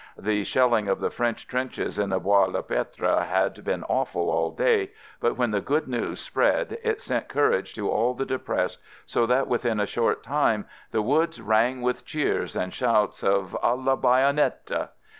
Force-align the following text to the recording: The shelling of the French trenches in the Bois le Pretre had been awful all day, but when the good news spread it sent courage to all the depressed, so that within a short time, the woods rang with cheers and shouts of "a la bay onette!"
The 0.17 0.43
shelling 0.43 0.87
of 0.87 0.99
the 0.99 1.11
French 1.11 1.47
trenches 1.47 1.99
in 1.99 2.09
the 2.09 2.19
Bois 2.19 2.45
le 2.45 2.63
Pretre 2.63 3.23
had 3.25 3.63
been 3.63 3.83
awful 3.83 4.31
all 4.31 4.49
day, 4.49 4.89
but 5.19 5.37
when 5.37 5.51
the 5.51 5.61
good 5.61 5.87
news 5.87 6.19
spread 6.19 6.79
it 6.83 6.99
sent 7.03 7.27
courage 7.29 7.75
to 7.75 7.87
all 7.87 8.15
the 8.15 8.25
depressed, 8.25 8.79
so 9.05 9.27
that 9.27 9.47
within 9.47 9.79
a 9.79 9.85
short 9.85 10.23
time, 10.23 10.65
the 10.89 11.03
woods 11.03 11.39
rang 11.39 11.83
with 11.83 12.03
cheers 12.03 12.55
and 12.55 12.73
shouts 12.73 13.23
of 13.23 13.55
"a 13.61 13.75
la 13.75 13.95
bay 13.95 14.23
onette!" 14.27 14.89